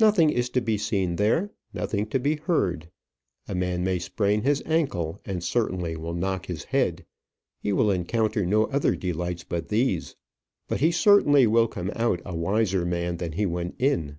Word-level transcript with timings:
Nothing 0.00 0.30
is 0.30 0.50
to 0.50 0.60
be 0.60 0.76
seen 0.76 1.14
there 1.14 1.52
nothing 1.72 2.04
to 2.08 2.18
be 2.18 2.34
heard. 2.34 2.90
A 3.46 3.54
man 3.54 3.84
may 3.84 4.00
sprain 4.00 4.42
his 4.42 4.64
ankle, 4.66 5.20
and 5.24 5.44
certainly 5.44 5.94
will 5.96 6.12
knock 6.12 6.46
his 6.46 6.64
head. 6.64 7.04
He 7.62 7.72
will 7.72 7.88
encounter 7.88 8.44
no 8.44 8.64
other 8.64 8.96
delights 8.96 9.44
but 9.44 9.68
these. 9.68 10.16
But 10.66 10.80
he 10.80 10.90
certainly 10.90 11.46
will 11.46 11.68
come 11.68 11.92
out 11.94 12.20
a 12.24 12.34
wiser 12.34 12.84
man 12.84 13.18
than 13.18 13.30
he 13.30 13.46
went 13.46 13.76
in. 13.78 14.18